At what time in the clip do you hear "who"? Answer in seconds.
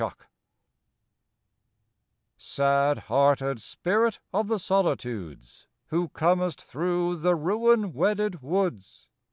5.89-6.09